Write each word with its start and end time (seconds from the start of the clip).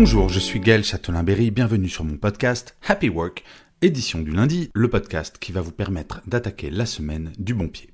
Bonjour, 0.00 0.30
je 0.30 0.38
suis 0.40 0.60
Gaël 0.60 0.82
Châtelain-Berry, 0.82 1.50
bienvenue 1.50 1.90
sur 1.90 2.04
mon 2.04 2.16
podcast 2.16 2.74
Happy 2.88 3.10
Work, 3.10 3.44
édition 3.82 4.20
du 4.20 4.30
lundi, 4.30 4.70
le 4.72 4.88
podcast 4.88 5.36
qui 5.38 5.52
va 5.52 5.60
vous 5.60 5.72
permettre 5.72 6.22
d'attaquer 6.26 6.70
la 6.70 6.86
semaine 6.86 7.34
du 7.38 7.52
bon 7.52 7.68
pied. 7.68 7.90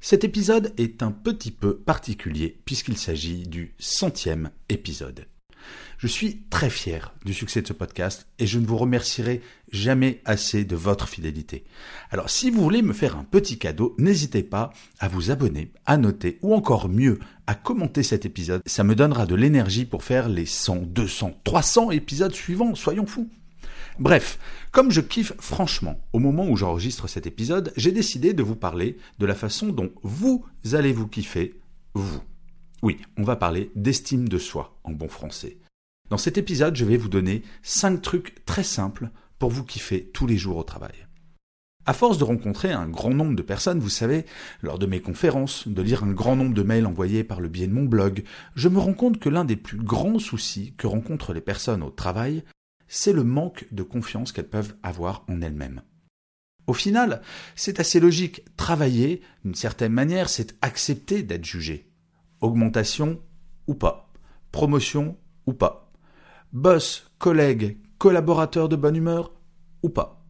Cet 0.00 0.24
épisode 0.24 0.72
est 0.78 1.02
un 1.02 1.12
petit 1.12 1.50
peu 1.50 1.76
particulier 1.76 2.58
puisqu'il 2.64 2.96
s'agit 2.96 3.42
du 3.42 3.74
centième 3.78 4.50
épisode. 4.70 5.26
Je 6.02 6.08
suis 6.08 6.42
très 6.50 6.68
fier 6.68 7.14
du 7.24 7.32
succès 7.32 7.62
de 7.62 7.68
ce 7.68 7.72
podcast 7.72 8.26
et 8.40 8.46
je 8.48 8.58
ne 8.58 8.66
vous 8.66 8.76
remercierai 8.76 9.40
jamais 9.70 10.20
assez 10.24 10.64
de 10.64 10.74
votre 10.74 11.08
fidélité. 11.08 11.62
Alors 12.10 12.28
si 12.28 12.50
vous 12.50 12.60
voulez 12.60 12.82
me 12.82 12.92
faire 12.92 13.16
un 13.16 13.22
petit 13.22 13.56
cadeau, 13.56 13.94
n'hésitez 13.98 14.42
pas 14.42 14.72
à 14.98 15.06
vous 15.06 15.30
abonner, 15.30 15.70
à 15.86 15.98
noter 15.98 16.40
ou 16.42 16.54
encore 16.54 16.88
mieux 16.88 17.20
à 17.46 17.54
commenter 17.54 18.02
cet 18.02 18.26
épisode. 18.26 18.62
Ça 18.66 18.82
me 18.82 18.96
donnera 18.96 19.26
de 19.26 19.36
l'énergie 19.36 19.84
pour 19.84 20.02
faire 20.02 20.28
les 20.28 20.44
100, 20.44 20.86
200, 20.86 21.34
300 21.44 21.92
épisodes 21.92 22.34
suivants, 22.34 22.74
soyons 22.74 23.06
fous. 23.06 23.30
Bref, 24.00 24.40
comme 24.72 24.90
je 24.90 25.02
kiffe 25.02 25.34
franchement 25.38 26.00
au 26.12 26.18
moment 26.18 26.48
où 26.48 26.56
j'enregistre 26.56 27.06
cet 27.06 27.28
épisode, 27.28 27.72
j'ai 27.76 27.92
décidé 27.92 28.32
de 28.32 28.42
vous 28.42 28.56
parler 28.56 28.96
de 29.20 29.26
la 29.26 29.36
façon 29.36 29.68
dont 29.68 29.92
vous 30.02 30.44
allez 30.72 30.92
vous 30.92 31.06
kiffer, 31.06 31.60
vous. 31.94 32.22
Oui, 32.82 32.98
on 33.16 33.22
va 33.22 33.36
parler 33.36 33.70
d'estime 33.76 34.28
de 34.28 34.38
soi 34.38 34.76
en 34.82 34.90
bon 34.90 35.06
français. 35.06 35.58
Dans 36.10 36.18
cet 36.18 36.36
épisode, 36.38 36.76
je 36.76 36.84
vais 36.84 36.96
vous 36.96 37.08
donner 37.08 37.42
5 37.62 38.02
trucs 38.02 38.44
très 38.44 38.64
simples 38.64 39.10
pour 39.38 39.50
vous 39.50 39.64
kiffer 39.64 40.10
tous 40.12 40.26
les 40.26 40.36
jours 40.36 40.56
au 40.58 40.62
travail. 40.62 41.06
À 41.84 41.94
force 41.94 42.16
de 42.16 42.24
rencontrer 42.24 42.70
un 42.70 42.88
grand 42.88 43.10
nombre 43.10 43.34
de 43.34 43.42
personnes, 43.42 43.80
vous 43.80 43.88
savez, 43.88 44.24
lors 44.62 44.78
de 44.78 44.86
mes 44.86 45.00
conférences, 45.00 45.66
de 45.66 45.82
lire 45.82 46.04
un 46.04 46.12
grand 46.12 46.36
nombre 46.36 46.54
de 46.54 46.62
mails 46.62 46.86
envoyés 46.86 47.24
par 47.24 47.40
le 47.40 47.48
biais 47.48 47.66
de 47.66 47.72
mon 47.72 47.84
blog, 47.84 48.22
je 48.54 48.68
me 48.68 48.78
rends 48.78 48.94
compte 48.94 49.18
que 49.18 49.28
l'un 49.28 49.44
des 49.44 49.56
plus 49.56 49.78
grands 49.78 50.20
soucis 50.20 50.74
que 50.76 50.86
rencontrent 50.86 51.32
les 51.32 51.40
personnes 51.40 51.82
au 51.82 51.90
travail, 51.90 52.44
c'est 52.86 53.12
le 53.12 53.24
manque 53.24 53.66
de 53.72 53.82
confiance 53.82 54.30
qu'elles 54.30 54.48
peuvent 54.48 54.76
avoir 54.84 55.24
en 55.28 55.42
elles-mêmes. 55.42 55.82
Au 56.68 56.72
final, 56.72 57.20
c'est 57.56 57.80
assez 57.80 57.98
logique. 57.98 58.44
Travailler, 58.56 59.20
d'une 59.44 59.56
certaine 59.56 59.92
manière, 59.92 60.28
c'est 60.28 60.54
accepter 60.62 61.24
d'être 61.24 61.44
jugé. 61.44 61.90
Augmentation 62.40 63.20
ou 63.66 63.74
pas. 63.74 64.12
Promotion 64.52 65.16
ou 65.46 65.52
pas 65.52 65.81
boss, 66.52 67.06
collègue, 67.18 67.78
collaborateur 67.98 68.68
de 68.68 68.76
bonne 68.76 68.96
humeur 68.96 69.32
ou 69.82 69.88
pas. 69.88 70.22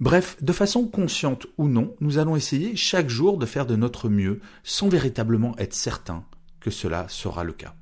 Bref, 0.00 0.36
de 0.40 0.52
façon 0.52 0.86
consciente 0.86 1.46
ou 1.56 1.66
non, 1.66 1.96
nous 2.00 2.18
allons 2.18 2.36
essayer 2.36 2.76
chaque 2.76 3.08
jour 3.08 3.36
de 3.36 3.46
faire 3.46 3.66
de 3.66 3.74
notre 3.74 4.08
mieux 4.08 4.40
sans 4.62 4.88
véritablement 4.88 5.56
être 5.58 5.74
certain 5.74 6.24
que 6.60 6.70
cela 6.70 7.08
sera 7.08 7.42
le 7.42 7.52
cas. 7.52 7.74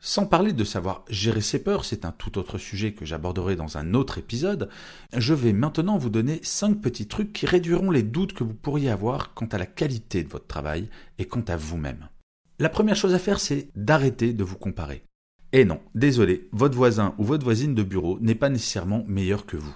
Sans 0.00 0.26
parler 0.26 0.52
de 0.52 0.62
savoir 0.62 1.04
gérer 1.10 1.40
ses 1.40 1.60
peurs, 1.60 1.84
c'est 1.84 2.04
un 2.04 2.12
tout 2.12 2.38
autre 2.38 2.56
sujet 2.56 2.92
que 2.92 3.04
j'aborderai 3.04 3.56
dans 3.56 3.78
un 3.78 3.94
autre 3.94 4.18
épisode, 4.18 4.68
je 5.16 5.34
vais 5.34 5.52
maintenant 5.52 5.98
vous 5.98 6.10
donner 6.10 6.38
cinq 6.44 6.80
petits 6.80 7.08
trucs 7.08 7.32
qui 7.32 7.46
réduiront 7.46 7.90
les 7.90 8.04
doutes 8.04 8.32
que 8.32 8.44
vous 8.44 8.54
pourriez 8.54 8.90
avoir 8.90 9.34
quant 9.34 9.46
à 9.46 9.58
la 9.58 9.66
qualité 9.66 10.22
de 10.22 10.28
votre 10.28 10.46
travail 10.46 10.88
et 11.18 11.24
quant 11.24 11.44
à 11.48 11.56
vous-même. 11.56 12.08
La 12.60 12.68
première 12.68 12.94
chose 12.94 13.14
à 13.14 13.18
faire, 13.18 13.40
c'est 13.40 13.70
d'arrêter 13.74 14.32
de 14.32 14.44
vous 14.44 14.56
comparer. 14.56 15.02
Et 15.52 15.64
non, 15.64 15.80
désolé, 15.94 16.48
votre 16.52 16.76
voisin 16.76 17.14
ou 17.16 17.24
votre 17.24 17.44
voisine 17.44 17.74
de 17.74 17.82
bureau 17.82 18.18
n'est 18.20 18.34
pas 18.34 18.50
nécessairement 18.50 19.04
meilleur 19.06 19.46
que 19.46 19.56
vous. 19.56 19.74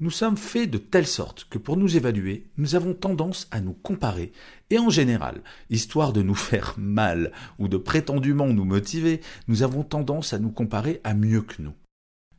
Nous 0.00 0.10
sommes 0.10 0.36
faits 0.36 0.68
de 0.68 0.78
telle 0.78 1.06
sorte 1.06 1.46
que 1.48 1.58
pour 1.58 1.76
nous 1.76 1.96
évaluer, 1.96 2.50
nous 2.58 2.74
avons 2.74 2.92
tendance 2.92 3.46
à 3.52 3.60
nous 3.60 3.72
comparer, 3.72 4.32
et 4.68 4.78
en 4.78 4.90
général, 4.90 5.42
histoire 5.70 6.12
de 6.12 6.22
nous 6.22 6.34
faire 6.50 6.74
mal 6.76 7.32
ou 7.58 7.68
de 7.68 7.76
prétendument 7.76 8.48
nous 8.48 8.64
motiver, 8.64 9.20
nous 9.48 9.62
avons 9.62 9.82
tendance 9.82 10.32
à 10.32 10.38
nous 10.38 10.50
comparer 10.50 11.00
à 11.04 11.14
mieux 11.14 11.42
que 11.42 11.62
nous. 11.62 11.74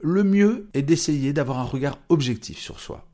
Le 0.01 0.23
mieux 0.23 0.67
est 0.73 0.81
d'essayer 0.81 1.31
d'avoir 1.31 1.59
un 1.59 1.63
regard 1.63 1.97
objectif 2.09 2.59
sur 2.59 2.79
soi. 2.79 3.07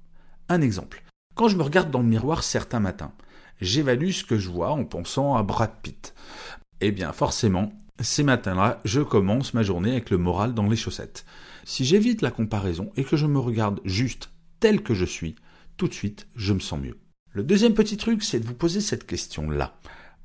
Un 0.49 0.61
exemple. 0.61 1.03
Quand 1.35 1.47
je 1.47 1.55
me 1.55 1.63
regarde 1.63 1.91
dans 1.91 2.01
le 2.01 2.07
miroir 2.07 2.43
certains 2.43 2.79
matins, 2.79 3.13
j'évalue 3.61 4.09
ce 4.09 4.23
que 4.23 4.39
je 4.39 4.49
vois 4.49 4.71
en 4.71 4.83
pensant 4.83 5.35
à 5.35 5.43
Brad 5.43 5.71
Pitt. 5.83 6.15
Eh 6.81 6.91
bien, 6.91 7.13
forcément, 7.13 7.71
ces 8.01 8.23
matins-là, 8.23 8.79
je 8.85 9.01
commence 9.01 9.53
ma 9.53 9.63
journée 9.63 9.91
avec 9.91 10.09
le 10.09 10.17
moral 10.17 10.53
dans 10.53 10.67
les 10.67 10.75
chaussettes. 10.75 11.25
Si 11.65 11.85
j'évite 11.85 12.21
la 12.21 12.31
comparaison 12.31 12.91
et 12.95 13.03
que 13.03 13.17
je 13.17 13.25
me 13.25 13.39
regarde 13.39 13.81
juste 13.83 14.31
tel 14.59 14.81
que 14.81 14.93
je 14.93 15.05
suis, 15.05 15.35
tout 15.77 15.87
de 15.87 15.93
suite, 15.93 16.27
je 16.35 16.53
me 16.53 16.59
sens 16.59 16.79
mieux. 16.79 16.97
Le 17.31 17.43
deuxième 17.43 17.73
petit 17.73 17.97
truc, 17.97 18.23
c'est 18.23 18.39
de 18.39 18.45
vous 18.45 18.55
poser 18.55 18.81
cette 18.81 19.05
question-là. 19.05 19.79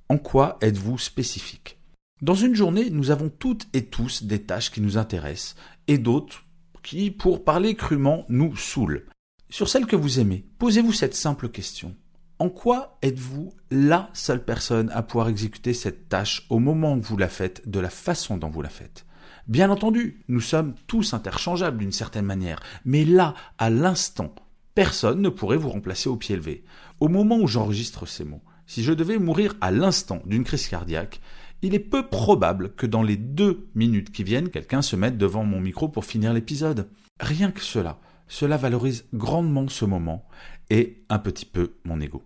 En 0.09 0.19
quoi 0.19 0.59
êtes-vous 0.61 0.99
spécifique? 0.99 1.79
Dans 2.23 2.35
une 2.35 2.55
journée, 2.55 2.91
nous 2.91 3.11
avons 3.11 3.29
toutes 3.29 3.67
et 3.73 3.85
tous 3.85 4.23
des 4.23 4.43
tâches 4.43 4.71
qui 4.71 4.81
nous 4.81 4.97
intéressent 4.97 5.57
et 5.89 5.99
d'autres 5.99 6.45
qui, 6.83 7.11
pour 7.11 7.45
parler 7.45 7.75
crûment, 7.75 8.25
nous 8.29 8.57
saoulent. 8.57 9.07
Sur 9.51 9.69
celles 9.69 9.87
que 9.87 9.97
vous 9.97 10.21
aimez, 10.21 10.45
posez-vous 10.59 10.93
cette 10.93 11.15
simple 11.15 11.49
question. 11.49 11.95
En 12.41 12.49
quoi 12.51 12.99
êtes-vous 13.03 13.53
la 13.71 14.11
seule 14.13 14.45
personne 14.45 14.91
à 14.91 15.03
pouvoir 15.03 15.29
exécuter 15.29 15.73
cette 15.73 16.09
tâche 16.09 16.47
au 16.51 16.59
moment 16.59 16.95
où 16.95 17.01
vous 17.01 17.17
la 17.17 17.29
faites, 17.29 17.69
de 17.69 17.79
la 17.79 17.91
façon 17.91 18.37
dont 18.37 18.51
vous 18.51 18.63
la 18.63 18.69
faites? 18.69 19.07
Bien 19.47 19.71
entendu, 19.71 20.25
nous 20.27 20.41
sommes 20.41 20.75
tous 20.89 21.15
interchangeables 21.15 21.79
d'une 21.79 21.93
certaine 21.93 22.25
manière, 22.25 22.61
mais 22.85 23.05
là, 23.05 23.35
à 23.59 23.71
l'instant, 23.71 24.35
personne 24.75 25.23
ne 25.23 25.29
pourrait 25.29 25.57
vous 25.57 25.69
remplacer 25.69 26.09
au 26.09 26.17
pied 26.17 26.35
levé. 26.35 26.65
Au 26.99 27.07
moment 27.09 27.37
où 27.37 27.47
j'enregistre 27.47 28.05
ces 28.05 28.25
mots, 28.25 28.43
si 28.67 28.83
je 28.83 28.93
devais 28.93 29.19
mourir 29.19 29.55
à 29.61 29.71
l'instant 29.71 30.21
d'une 30.27 30.45
crise 30.45 30.67
cardiaque, 30.67 31.21
il 31.63 31.75
est 31.75 31.79
peu 31.79 32.09
probable 32.09 32.75
que 32.75 32.87
dans 32.87 33.03
les 33.03 33.17
deux 33.17 33.69
minutes 33.77 34.11
qui 34.11 34.25
viennent, 34.25 34.49
quelqu'un 34.49 34.83
se 34.83 34.97
mette 34.97 35.19
devant 35.19 35.45
mon 35.45 35.61
micro 35.61 35.89
pour 35.89 36.05
finir 36.05 36.33
l'épisode. 36.33 36.89
Rien 37.21 37.53
que 37.53 37.61
cela, 37.63 38.01
cela 38.29 38.57
valorise 38.57 39.07
grandement 39.13 39.69
ce 39.69 39.85
moment 39.85 40.27
et 40.71 41.05
un 41.09 41.19
petit 41.19 41.47
peu 41.47 41.75
mon 41.85 42.01
ego. 42.01 42.23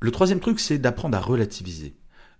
Le 0.00 0.10
troisième 0.10 0.40
truc, 0.40 0.60
c'est 0.60 0.78
d'apprendre 0.78 1.16
à 1.16 1.20
relativiser. 1.20 1.96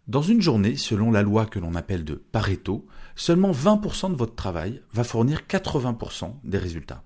Dans 0.07 0.23
une 0.23 0.43
journée, 0.43 0.77
selon 0.77 1.11
la 1.11 1.23
loi 1.23 1.47
que 1.47 1.59
l'on 1.59 1.75
appelle 1.75 2.05
de 2.05 2.15
Pareto, 2.15 2.87
seulement 3.17 3.53
20% 3.53 4.11
de 4.11 4.17
votre 4.17 4.35
travail 4.35 4.83
va 4.93 5.03
fournir 5.03 5.43
80% 5.49 6.35
des 6.45 6.59
résultats. 6.59 7.05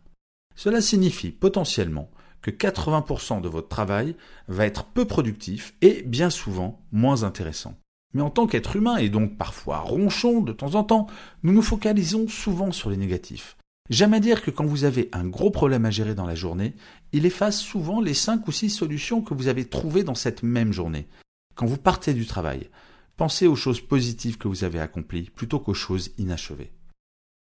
Cela 0.56 0.81
signifie 0.81 1.31
potentiellement 1.31 2.10
que 2.43 2.50
80% 2.50 3.41
de 3.41 3.49
votre 3.49 3.69
travail 3.69 4.16
va 4.49 4.66
être 4.66 4.84
peu 4.84 5.05
productif 5.05 5.75
et 5.81 6.03
bien 6.03 6.31
souvent 6.31 6.84
moins 6.91 7.22
intéressant. 7.22 7.78
Mais 8.15 8.22
en 8.22 8.31
tant 8.31 8.47
qu'être 8.47 8.75
humain 8.75 8.97
et 8.97 9.10
donc 9.10 9.37
parfois 9.37 9.78
ronchon 9.78 10.41
de 10.41 10.53
temps 10.53 10.75
en 10.75 10.82
temps, 10.82 11.06
nous 11.43 11.53
nous 11.53 11.62
focalisons 11.62 12.26
souvent 12.26 12.72
sur 12.72 12.91
les 12.91 12.97
négatifs. 12.97 13.56
À 13.91 14.21
dire 14.21 14.43
que 14.43 14.50
quand 14.50 14.66
vous 14.66 14.84
avez 14.84 15.09
un 15.12 15.26
gros 15.26 15.50
problème 15.50 15.87
à 15.87 15.91
gérer 15.91 16.15
dans 16.15 16.26
la 16.26 16.34
journée, 16.34 16.75
il 17.12 17.25
efface 17.25 17.59
souvent 17.59 18.00
les 18.00 18.12
5 18.12 18.47
ou 18.47 18.53
6 18.53 18.69
solutions 18.69 19.22
que 19.22 19.32
vous 19.32 19.49
avez 19.49 19.65
trouvées 19.65 20.04
dans 20.04 20.15
cette 20.15 20.43
même 20.43 20.73
journée. 20.73 21.08
Quand 21.55 21.67
vous 21.67 21.79
partez 21.79 22.12
du 22.12 22.26
travail, 22.26 22.69
pensez 23.17 23.46
aux 23.46 23.56
choses 23.56 23.81
positives 23.81 24.37
que 24.37 24.46
vous 24.46 24.62
avez 24.62 24.79
accomplies 24.79 25.31
plutôt 25.31 25.58
qu'aux 25.58 25.75
choses 25.75 26.11
inachevées. 26.19 26.73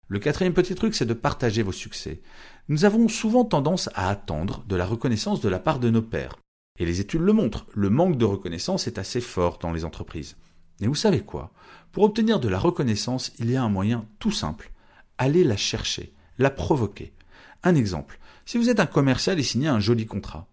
Le 0.09 0.19
quatrième 0.19 0.53
petit 0.53 0.75
truc, 0.75 0.95
c'est 0.95 1.07
de 1.07 1.15
partager 1.15 1.63
vos 1.63 1.73
succès. 1.73 2.21
Nous 2.69 2.85
avons 2.85 3.09
souvent 3.09 3.45
tendance 3.45 3.89
à 3.95 4.09
attendre 4.09 4.65
de 4.67 4.77
la 4.77 4.85
reconnaissance 4.85 5.41
de 5.41 5.49
la 5.49 5.61
part 5.61 5.79
de 5.79 5.91
nos 5.91 6.03
pairs. 6.03 6.37
Et 6.79 6.85
les 6.85 7.01
études 7.01 7.21
le 7.21 7.33
montrent, 7.33 7.67
le 7.73 7.89
manque 7.89 8.19
de 8.19 8.25
reconnaissance 8.25 8.89
est 8.89 8.99
assez 8.99 9.21
fort 9.21 9.59
dans 9.59 9.73
les 9.73 9.85
entreprises. 9.85 10.37
Mais 10.81 10.89
vous 10.89 10.97
savez 10.97 11.21
quoi? 11.21 11.53
Pour 11.93 12.03
obtenir 12.03 12.41
de 12.41 12.49
la 12.49 12.59
reconnaissance, 12.59 13.33
il 13.39 13.51
y 13.51 13.57
a 13.57 13.63
un 13.63 13.69
moyen 13.69 14.07
tout 14.19 14.33
simple. 14.33 14.73
Allez 15.19 15.45
la 15.45 15.57
chercher 15.57 16.13
la 16.39 16.51
provoquer. 16.51 17.13
Un 17.63 17.75
exemple, 17.75 18.19
si 18.45 18.59
vous 18.59 18.69
êtes 18.69 18.81
un 18.81 18.87
commercial 18.87 19.39
et 19.39 19.43
signez 19.43 19.69
un 19.69 19.81
joli 19.81 20.07
contrat, 20.07 20.47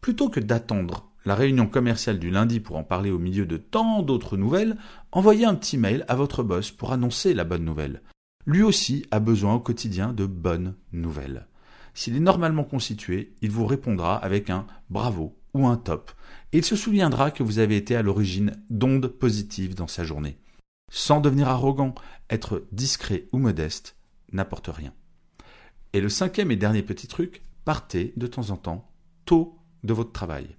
plutôt 0.00 0.28
que 0.28 0.40
d'attendre 0.40 1.10
la 1.24 1.34
réunion 1.34 1.66
commerciale 1.66 2.18
du 2.18 2.30
lundi 2.30 2.60
pour 2.60 2.76
en 2.76 2.84
parler 2.84 3.10
au 3.10 3.18
milieu 3.18 3.46
de 3.46 3.56
tant 3.56 4.02
d'autres 4.02 4.36
nouvelles, 4.36 4.76
envoyez 5.12 5.44
un 5.44 5.54
petit 5.54 5.78
mail 5.78 6.04
à 6.08 6.16
votre 6.16 6.42
boss 6.42 6.70
pour 6.70 6.92
annoncer 6.92 7.34
la 7.34 7.44
bonne 7.44 7.64
nouvelle. 7.64 8.02
Lui 8.46 8.62
aussi 8.62 9.04
a 9.10 9.20
besoin 9.20 9.54
au 9.54 9.60
quotidien 9.60 10.12
de 10.12 10.26
bonnes 10.26 10.74
nouvelles. 10.92 11.46
S'il 11.92 12.16
est 12.16 12.20
normalement 12.20 12.64
constitué, 12.64 13.34
il 13.42 13.50
vous 13.50 13.66
répondra 13.66 14.16
avec 14.16 14.48
un 14.48 14.66
bravo 14.88 15.36
ou 15.52 15.66
un 15.66 15.76
top, 15.76 16.10
et 16.52 16.58
il 16.58 16.64
se 16.64 16.76
souviendra 16.76 17.30
que 17.30 17.42
vous 17.42 17.58
avez 17.58 17.76
été 17.76 17.96
à 17.96 18.02
l'origine 18.02 18.52
d'ondes 18.70 19.08
positives 19.08 19.74
dans 19.74 19.88
sa 19.88 20.04
journée. 20.04 20.38
Sans 20.90 21.20
devenir 21.20 21.48
arrogant, 21.48 21.94
être 22.30 22.64
discret 22.72 23.26
ou 23.32 23.38
modeste 23.38 23.96
n'apporte 24.32 24.68
rien. 24.68 24.92
Et 25.92 26.00
le 26.00 26.08
cinquième 26.08 26.50
et 26.50 26.56
dernier 26.56 26.82
petit 26.82 27.08
truc, 27.08 27.42
partez 27.64 28.12
de 28.16 28.26
temps 28.26 28.50
en 28.50 28.56
temps 28.56 28.88
tôt 29.24 29.58
de 29.82 29.92
votre 29.92 30.12
travail. 30.12 30.56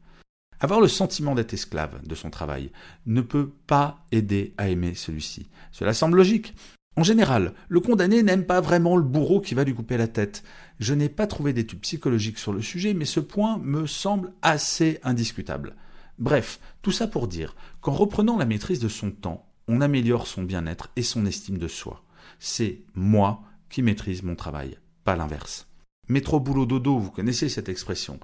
Avoir 0.59 0.79
le 0.79 0.87
sentiment 0.87 1.35
d'être 1.35 1.53
esclave 1.53 2.05
de 2.05 2.15
son 2.15 2.29
travail 2.29 2.71
ne 3.05 3.21
peut 3.21 3.51
pas 3.65 4.05
aider 4.11 4.53
à 4.57 4.69
aimer 4.69 4.93
celui-ci. 4.93 5.47
Cela 5.71 5.93
semble 5.93 6.17
logique. 6.17 6.53
En 6.97 7.03
général, 7.03 7.53
le 7.69 7.79
condamné 7.79 8.21
n'aime 8.21 8.45
pas 8.45 8.61
vraiment 8.61 8.97
le 8.97 9.03
bourreau 9.03 9.39
qui 9.39 9.55
va 9.55 9.63
lui 9.63 9.73
couper 9.73 9.97
la 9.97 10.07
tête. 10.07 10.43
Je 10.79 10.93
n'ai 10.93 11.09
pas 11.09 11.25
trouvé 11.25 11.53
d'études 11.53 11.79
psychologiques 11.79 12.37
sur 12.37 12.51
le 12.51 12.61
sujet, 12.61 12.93
mais 12.93 13.05
ce 13.05 13.21
point 13.21 13.57
me 13.57 13.87
semble 13.87 14.33
assez 14.41 14.99
indiscutable. 15.03 15.75
Bref, 16.19 16.59
tout 16.81 16.91
ça 16.91 17.07
pour 17.07 17.27
dire 17.27 17.55
qu'en 17.79 17.93
reprenant 17.93 18.37
la 18.37 18.45
maîtrise 18.45 18.79
de 18.79 18.89
son 18.89 19.11
temps, 19.11 19.49
on 19.67 19.81
améliore 19.81 20.27
son 20.27 20.43
bien-être 20.43 20.91
et 20.97 21.01
son 21.01 21.25
estime 21.25 21.57
de 21.57 21.69
soi. 21.69 22.03
C'est 22.39 22.81
moi 22.93 23.41
qui 23.69 23.81
maîtrise 23.81 24.21
mon 24.21 24.35
travail, 24.35 24.77
pas 25.03 25.15
l'inverse. 25.15 25.67
Métro 26.07 26.39
boulot 26.39 26.65
dodo, 26.65 26.97
vous 26.97 27.11
connaissez 27.11 27.49
cette 27.49 27.69
expression. 27.69 28.19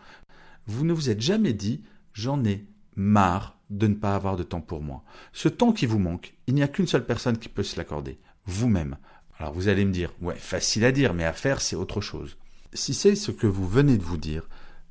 Vous 0.66 0.86
ne 0.86 0.94
vous 0.94 1.10
êtes 1.10 1.22
jamais 1.22 1.54
dit 1.54 1.84
j'en 2.14 2.44
ai 2.44 2.66
marre 2.96 3.60
de 3.70 3.88
ne 3.88 3.96
pas 3.96 4.16
avoir 4.16 4.36
de 4.36 4.44
temps 4.44 4.62
pour 4.62 4.82
moi. 4.82 5.04
Ce 5.34 5.48
temps 5.48 5.72
qui 5.72 5.86
vous 5.86 6.00
manque, 6.00 6.36
il 6.48 6.56
n'y 6.56 6.64
a 6.64 6.68
qu'une 6.68 6.88
seule 6.88 7.06
personne 7.06 7.38
qui 7.38 7.50
peut 7.50 7.64
se 7.64 7.78
l'accorder, 7.78 8.20
vous-même. 8.46 8.98
Alors 9.38 9.54
vous 9.54 9.68
allez 9.68 9.86
me 9.86 9.92
dire, 9.92 10.14
ouais, 10.22 10.36
facile 10.36 10.84
à 10.84 10.92
dire, 10.92 11.14
mais 11.14 11.26
à 11.26 11.34
faire, 11.34 11.62
c'est 11.62 11.76
autre 11.76 12.02
chose. 12.02 12.38
Si 12.74 12.94
c'est 12.94 13.16
ce 13.16 13.32
que 13.32 13.48
vous 13.48 13.68
venez 13.68 13.98
de 13.98 14.04
vous 14.04 14.18
dire, 14.18 14.50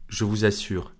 je 0.09 0.25
vous 0.25 0.45
assure, 0.45 0.95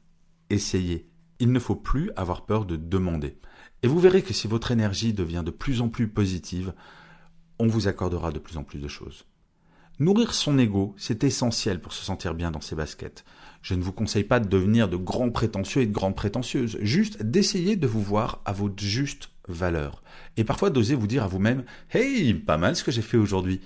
essayez. 0.51 1.09
Il 1.39 1.53
ne 1.53 1.59
faut 1.59 1.77
plus 1.77 2.11
avoir 2.17 2.45
peur 2.45 2.65
de 2.65 2.77
demander. 2.77 3.39
Et 3.83 3.89
vous 3.89 4.01
verrez 4.01 4.23
que 4.23 4.33
si 4.33 4.49
votre 4.49 4.73
énergie 4.73 5.13
devient 5.13 5.43
de 5.45 5.51
plus 5.51 5.81
en 5.81 5.89
plus 5.89 6.09
positive, 6.09 6.75
on 7.59 7.67
vous 7.67 7.89
accordera 7.89 8.33
de 8.33 8.39
plus 8.39 8.57
en 8.57 8.65
plus 8.65 8.81
de 8.81 8.89
choses. 8.89 9.27
Nourrir 9.99 10.35
son 10.35 10.59
ego, 10.59 10.95
c'est 10.99 11.25
essentiel 11.25 11.81
pour 11.81 11.93
se 11.93 12.05
sentir 12.05 12.35
bien 12.35 12.51
dans 12.51 12.61
ses 12.61 12.77
baskets. 12.77 13.25
Je 13.63 13.75
ne 13.75 13.83
vous 13.83 13.93
conseille 13.93 14.25
pas 14.25 14.41
de 14.41 14.49
devenir 14.49 14.89
de 14.89 14.97
grands 14.97 15.31
prétentieux 15.31 15.83
et 15.83 15.87
de 15.87 15.93
grandes 15.93 16.15
prétentieuses, 16.15 16.79
juste 16.83 17.23
d'essayer 17.23 17.77
de 17.77 17.87
vous 17.87 18.03
voir 18.03 18.43
à 18.45 18.53
votre 18.53 18.83
juste 18.83 19.31
valeur. 19.49 20.03
Et 20.37 20.45
parfois 20.45 20.71
d'oser 20.71 20.95
vous 20.95 21.07
dire 21.07 21.25
à 21.25 21.29
vous-même 21.29 21.65
Hey, 21.91 22.35
pas 22.35 22.59
mal 22.59 22.77
ce 22.77 22.85
que 22.85 22.91
j'ai 22.91 23.03
fait 23.03 23.17
aujourd'hui 23.17 23.61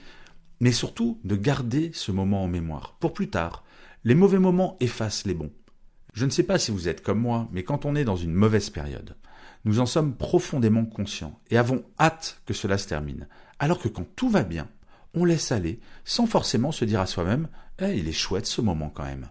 mais 0.60 0.72
surtout 0.72 1.18
de 1.24 1.36
garder 1.36 1.90
ce 1.94 2.12
moment 2.12 2.44
en 2.44 2.48
mémoire. 2.48 2.96
Pour 3.00 3.14
plus 3.14 3.30
tard, 3.30 3.64
les 4.04 4.14
mauvais 4.14 4.38
moments 4.38 4.76
effacent 4.80 5.26
les 5.26 5.34
bons. 5.34 5.50
Je 6.12 6.26
ne 6.26 6.30
sais 6.30 6.42
pas 6.42 6.58
si 6.58 6.70
vous 6.70 6.88
êtes 6.88 7.02
comme 7.02 7.20
moi, 7.20 7.48
mais 7.52 7.62
quand 7.62 7.86
on 7.86 7.94
est 7.94 8.04
dans 8.04 8.16
une 8.16 8.32
mauvaise 8.32 8.70
période, 8.70 9.16
nous 9.64 9.80
en 9.80 9.86
sommes 9.86 10.16
profondément 10.16 10.84
conscients 10.84 11.40
et 11.50 11.56
avons 11.56 11.82
hâte 11.98 12.40
que 12.46 12.54
cela 12.54 12.78
se 12.78 12.88
termine. 12.88 13.26
Alors 13.58 13.78
que 13.78 13.88
quand 13.88 14.06
tout 14.16 14.28
va 14.28 14.42
bien, 14.42 14.68
on 15.14 15.24
laisse 15.24 15.52
aller 15.52 15.80
sans 16.04 16.26
forcément 16.26 16.72
se 16.72 16.84
dire 16.84 17.00
à 17.00 17.06
soi-même 17.06 17.48
eh, 17.80 17.98
il 17.98 18.08
est 18.08 18.12
chouette 18.12 18.46
ce 18.46 18.60
moment 18.60 18.90
quand 18.94 19.04
même. 19.04 19.28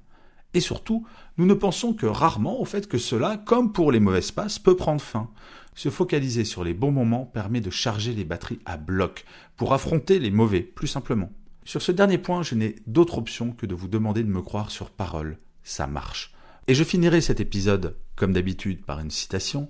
Et 0.54 0.60
surtout, 0.60 1.06
nous 1.38 1.46
ne 1.46 1.54
pensons 1.54 1.94
que 1.94 2.08
rarement 2.08 2.60
au 2.60 2.66
fait 2.66 2.88
que 2.88 2.98
cela, 2.98 3.38
comme 3.38 3.72
pour 3.72 3.92
les 3.92 4.00
mauvaises 4.00 4.32
passes, 4.32 4.58
peut 4.58 4.76
prendre 4.76 5.02
fin. 5.02 5.30
Se 5.76 5.90
focaliser 5.90 6.44
sur 6.44 6.64
les 6.64 6.74
bons 6.74 6.92
moments 6.92 7.26
permet 7.26 7.62
de 7.62 7.70
charger 7.70 8.14
les 8.14 8.26
batteries 8.26 8.60
à 8.66 8.78
bloc 8.78 9.26
pour 9.56 9.74
affronter 9.74 10.20
les 10.20 10.32
mauvais, 10.32 10.62
plus 10.62 10.88
simplement. 10.88 11.30
Sur 11.64 11.82
ce 11.84 11.92
dernier 11.92 12.18
point, 12.18 12.42
je 12.42 12.56
n'ai 12.56 12.78
d'autre 12.88 13.20
option 13.20 13.52
que 13.52 13.68
de 13.68 13.76
vous 13.76 13.88
demander 13.88 14.24
de 14.24 14.30
me 14.30 14.42
croire 14.42 14.72
sur 14.72 14.90
parole. 14.90 15.38
Ça 15.64 15.86
marche. 15.86 16.34
Et 16.68 16.74
je 16.74 16.84
finirai 16.84 17.22
cet 17.22 17.40
épisode, 17.40 17.98
comme 18.16 18.34
d'habitude, 18.34 18.84
par 18.84 19.00
une 19.00 19.12
citation. 19.12 19.70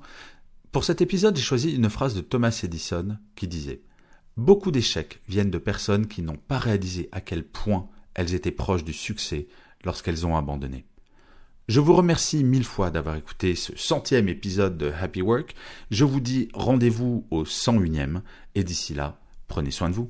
Pour 0.71 0.85
cet 0.85 1.01
épisode, 1.01 1.35
j'ai 1.35 1.43
choisi 1.43 1.75
une 1.75 1.89
phrase 1.89 2.15
de 2.15 2.21
Thomas 2.21 2.57
Edison 2.63 3.17
qui 3.35 3.47
disait 3.47 3.81
Beaucoup 4.39 4.71
d'échecs 4.71 5.19
viennent 5.27 5.51
de 5.51 5.57
personnes 5.57 6.07
qui 6.07 6.21
n'ont 6.21 6.37
pas 6.37 6.59
réalisé 6.59 7.09
à 7.11 7.19
quel 7.19 7.43
point 7.43 7.89
elles 8.13 8.33
étaient 8.33 8.51
proches 8.51 8.85
du 8.85 8.93
succès 8.93 9.49
lorsqu'elles 9.83 10.25
ont 10.25 10.37
abandonné. 10.37 10.85
Je 11.67 11.81
vous 11.81 11.93
remercie 11.93 12.45
mille 12.45 12.63
fois 12.63 12.89
d'avoir 12.89 13.17
écouté 13.17 13.53
ce 13.53 13.75
centième 13.75 14.29
épisode 14.29 14.77
de 14.77 14.93
Happy 14.97 15.21
Work. 15.21 15.55
Je 15.91 16.05
vous 16.05 16.21
dis 16.21 16.47
rendez-vous 16.53 17.27
au 17.31 17.43
101e 17.43 18.21
et 18.55 18.63
d'ici 18.63 18.93
là, 18.93 19.19
prenez 19.49 19.71
soin 19.71 19.89
de 19.89 19.95
vous. 19.95 20.09